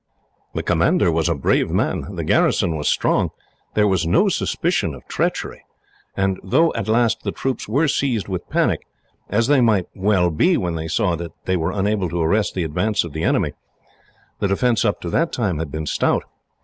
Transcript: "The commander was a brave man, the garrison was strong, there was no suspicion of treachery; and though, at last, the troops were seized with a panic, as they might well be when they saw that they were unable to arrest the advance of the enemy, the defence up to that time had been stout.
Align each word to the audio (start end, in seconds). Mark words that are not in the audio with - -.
"The 0.55 0.63
commander 0.63 1.11
was 1.11 1.29
a 1.29 1.35
brave 1.35 1.69
man, 1.69 2.15
the 2.15 2.23
garrison 2.23 2.75
was 2.75 2.87
strong, 2.89 3.29
there 3.75 3.87
was 3.87 4.03
no 4.07 4.29
suspicion 4.29 4.95
of 4.95 5.05
treachery; 5.07 5.63
and 6.17 6.39
though, 6.41 6.73
at 6.73 6.87
last, 6.87 7.21
the 7.21 7.31
troops 7.31 7.69
were 7.69 7.87
seized 7.87 8.27
with 8.27 8.41
a 8.41 8.49
panic, 8.51 8.87
as 9.29 9.45
they 9.45 9.61
might 9.61 9.85
well 9.93 10.31
be 10.31 10.57
when 10.57 10.73
they 10.73 10.87
saw 10.87 11.15
that 11.17 11.33
they 11.45 11.55
were 11.55 11.71
unable 11.71 12.09
to 12.09 12.19
arrest 12.23 12.55
the 12.55 12.63
advance 12.63 13.03
of 13.03 13.13
the 13.13 13.23
enemy, 13.23 13.53
the 14.39 14.47
defence 14.47 14.83
up 14.83 15.01
to 15.01 15.09
that 15.11 15.31
time 15.31 15.59
had 15.59 15.69
been 15.71 15.85
stout. 15.85 16.23